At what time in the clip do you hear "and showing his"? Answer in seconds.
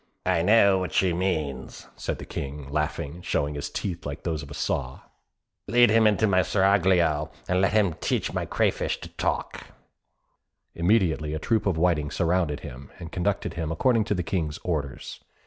3.17-3.69